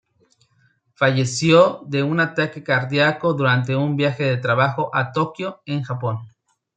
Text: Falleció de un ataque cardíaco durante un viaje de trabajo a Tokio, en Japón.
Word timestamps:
Falleció 0.95 1.83
de 1.85 2.01
un 2.01 2.19
ataque 2.19 2.63
cardíaco 2.63 3.35
durante 3.35 3.75
un 3.75 3.95
viaje 3.95 4.23
de 4.23 4.37
trabajo 4.37 4.89
a 4.95 5.11
Tokio, 5.11 5.61
en 5.67 5.83
Japón. 5.83 6.21